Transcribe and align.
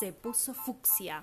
se 0.00 0.14
puso 0.14 0.54
fucsia. 0.54 1.22